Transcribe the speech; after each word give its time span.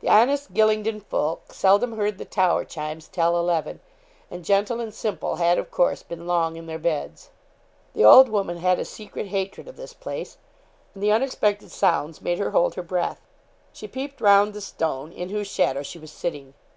The 0.00 0.08
honest 0.08 0.52
Gylingden 0.52 1.00
folk 1.00 1.52
seldom 1.52 1.92
heard 1.92 2.18
the 2.18 2.24
tower 2.24 2.64
chimes 2.64 3.06
tell 3.06 3.38
eleven, 3.38 3.78
and 4.28 4.44
gentle 4.44 4.80
and 4.80 4.92
simple 4.92 5.36
had, 5.36 5.58
of 5.58 5.70
course, 5.70 6.02
been 6.02 6.26
long 6.26 6.56
in 6.56 6.66
their 6.66 6.76
beds. 6.80 7.30
The 7.94 8.04
old 8.04 8.28
woman 8.28 8.56
had 8.56 8.80
a 8.80 8.84
secret 8.84 9.26
hatred 9.28 9.68
of 9.68 9.76
this 9.76 9.92
place, 9.92 10.38
and 10.92 11.00
the 11.04 11.12
unexpected 11.12 11.70
sounds 11.70 12.20
made 12.20 12.40
her 12.40 12.50
hold 12.50 12.74
her 12.74 12.82
breath. 12.82 13.20
She 13.72 13.86
peeped 13.86 14.20
round 14.20 14.54
the 14.54 14.60
stone, 14.60 15.12
in 15.12 15.28
whose 15.28 15.46
shadow 15.46 15.84
she 15.84 16.00
was 16.00 16.10
sitting. 16.10 16.54